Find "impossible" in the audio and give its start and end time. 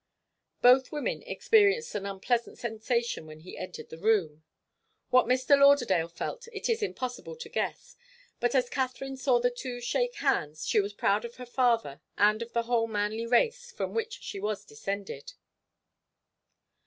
6.81-7.35